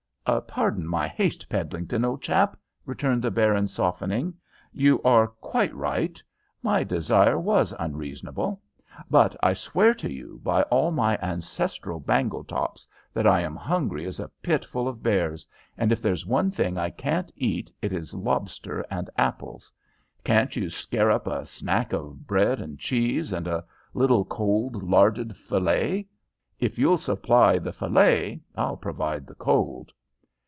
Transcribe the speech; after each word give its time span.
"Pardon 0.47 0.87
my 0.87 1.07
haste, 1.07 1.49
Peddlington, 1.49 2.05
old 2.05 2.21
chap," 2.21 2.55
returned 2.85 3.23
the 3.23 3.31
baron, 3.31 3.67
softening. 3.67 4.35
"You 4.71 5.01
are 5.01 5.27
quite 5.27 5.75
right. 5.75 6.21
My 6.61 6.83
desire 6.83 7.39
was 7.39 7.73
unreasonable; 7.79 8.61
but 9.09 9.35
I 9.41 9.53
swear 9.53 9.95
to 9.95 10.09
you, 10.09 10.39
by 10.43 10.61
all 10.63 10.91
my 10.91 11.17
ancestral 11.21 11.99
Bangletops, 11.99 12.87
that 13.13 13.25
I 13.25 13.41
am 13.41 13.55
hungry 13.57 14.05
as 14.05 14.19
a 14.19 14.29
pit 14.43 14.63
full 14.63 14.87
of 14.87 15.01
bears, 15.03 15.45
and 15.75 15.91
if 15.91 16.01
there's 16.01 16.25
one 16.25 16.51
thing 16.51 16.77
I 16.77 16.91
can't 16.91 17.31
eat, 17.35 17.69
it 17.81 17.91
is 17.91 18.13
lobster 18.13 18.85
and 18.91 19.09
apples. 19.17 19.73
Can't 20.23 20.55
you 20.55 20.69
scare 20.69 21.09
up 21.11 21.25
a 21.27 21.47
snack 21.47 21.91
of 21.93 22.25
bread 22.27 22.61
and 22.61 22.79
cheese 22.79 23.33
and 23.33 23.47
a 23.47 23.65
little 23.93 24.23
cold 24.23 24.83
larded 24.83 25.35
fillet? 25.35 26.07
If 26.59 26.77
you'll 26.79 26.97
supply 26.97 27.57
the 27.59 27.73
fillet, 27.73 28.39
I'll 28.55 28.77
provide 28.77 29.25
the 29.25 29.35
cold." 29.35 29.91